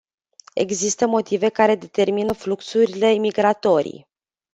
[0.53, 4.07] Există motive care determină fluxurile migratorii.